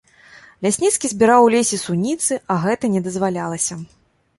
[0.65, 3.85] Лясніцкі збіраў у лесе суніцы, а гэта не дазвалялася.